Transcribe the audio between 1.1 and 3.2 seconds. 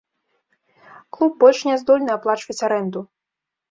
Клуб больш не здольны аплачваць арэнду.